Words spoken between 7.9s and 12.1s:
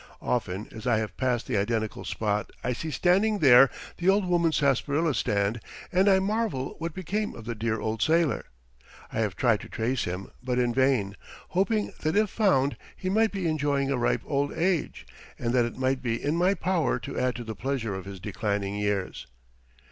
sailor. I have tried to trace him, but in vain, hoping